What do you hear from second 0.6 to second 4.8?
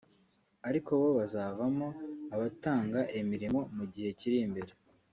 ari bo bazavamo abatanga imirimo mu gihe kiri imbere”